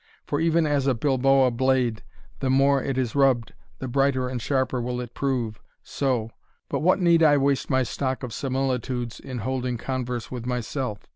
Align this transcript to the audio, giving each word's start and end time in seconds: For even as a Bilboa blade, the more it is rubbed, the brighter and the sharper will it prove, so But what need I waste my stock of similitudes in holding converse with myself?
For 0.25 0.39
even 0.39 0.65
as 0.65 0.87
a 0.87 0.95
Bilboa 0.95 1.51
blade, 1.51 2.01
the 2.39 2.49
more 2.49 2.81
it 2.83 2.97
is 2.97 3.13
rubbed, 3.13 3.53
the 3.77 3.87
brighter 3.87 4.27
and 4.27 4.39
the 4.39 4.43
sharper 4.43 4.81
will 4.81 4.99
it 4.99 5.13
prove, 5.13 5.59
so 5.83 6.31
But 6.69 6.79
what 6.79 6.99
need 6.99 7.21
I 7.21 7.37
waste 7.37 7.69
my 7.69 7.83
stock 7.83 8.23
of 8.23 8.33
similitudes 8.33 9.19
in 9.19 9.37
holding 9.45 9.77
converse 9.77 10.31
with 10.31 10.47
myself? 10.47 11.05